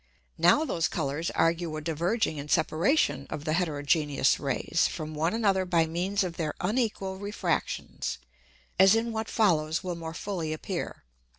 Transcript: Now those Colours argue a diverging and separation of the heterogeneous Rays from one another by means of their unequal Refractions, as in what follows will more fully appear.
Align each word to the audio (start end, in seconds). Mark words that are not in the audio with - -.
Now 0.39 0.65
those 0.65 0.87
Colours 0.87 1.29
argue 1.35 1.75
a 1.77 1.79
diverging 1.81 2.39
and 2.39 2.49
separation 2.49 3.27
of 3.29 3.45
the 3.45 3.53
heterogeneous 3.53 4.39
Rays 4.39 4.87
from 4.89 5.13
one 5.13 5.31
another 5.35 5.63
by 5.63 5.85
means 5.85 6.23
of 6.23 6.37
their 6.37 6.55
unequal 6.59 7.17
Refractions, 7.19 8.17
as 8.79 8.95
in 8.95 9.11
what 9.13 9.29
follows 9.29 9.83
will 9.83 9.93
more 9.93 10.15
fully 10.15 10.53
appear. 10.53 11.03